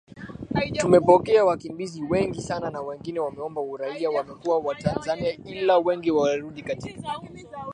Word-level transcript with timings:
Tumepokea 0.77 1.45
wakimbizi 1.45 2.03
wengi 2.03 2.41
sana 2.41 2.69
na 2.69 2.81
wengine 2.81 3.19
wameomba 3.19 3.61
uraia 3.61 4.09
wamekuwa 4.09 4.59
Watanzania 4.59 5.37
ila 5.45 5.77
wengi 5.79 6.11
werudi 6.11 6.61
katika 6.61 7.21